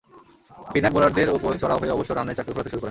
[0.73, 2.79] পিনাক বোলারদের ওপর চড়াও হয়ে অবশ্য রানের চাকা ঘোরাতে শুরু করেন।